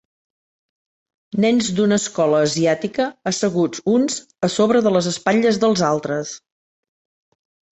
Nens 1.43 1.67
d'una 1.79 1.99
escola 2.03 2.39
asiàtica 2.47 3.07
asseguts 3.33 3.83
uns 3.99 4.17
a 4.49 4.49
sobre 4.55 4.83
de 4.89 4.95
les 4.97 5.11
espatlles 5.13 5.61
dels 5.65 5.85
altres. 5.91 6.35